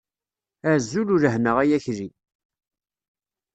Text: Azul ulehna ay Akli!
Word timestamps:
Azul 0.71 1.07
ulehna 1.15 1.51
ay 1.61 1.71
Akli! 1.77 2.07